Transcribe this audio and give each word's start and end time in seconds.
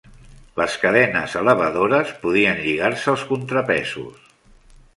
Les 0.59 0.77
cadenes 0.85 1.35
elevadores 1.41 2.13
podien 2.25 2.63
lligar-se 2.63 3.13
als 3.13 3.27
contrapesos. 3.35 4.33